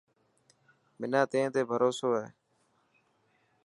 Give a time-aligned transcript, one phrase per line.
[0.99, 2.25] منان تين تي ڀروسو هي.